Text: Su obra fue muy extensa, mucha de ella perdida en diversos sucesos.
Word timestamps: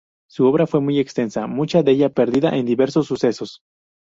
Su 0.27 0.47
obra 0.47 0.65
fue 0.65 0.81
muy 0.81 0.97
extensa, 0.97 1.45
mucha 1.45 1.83
de 1.83 1.91
ella 1.91 2.09
perdida 2.09 2.57
en 2.57 2.65
diversos 2.65 3.05
sucesos. 3.05 3.61